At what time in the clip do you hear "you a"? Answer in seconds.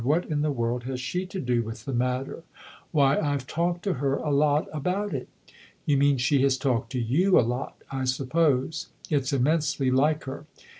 6.99-7.45